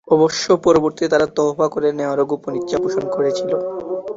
[0.07, 3.51] অবশ্য পরবর্তীতে তারা তওবা করে নেয়ারও গোপন ইচ্ছা পোষণ করেছিল।